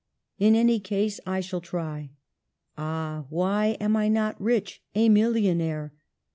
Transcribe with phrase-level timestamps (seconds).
[0.39, 2.09] In any case I shall try.
[2.75, 5.93] Ah, why am I not rich, a millionaire?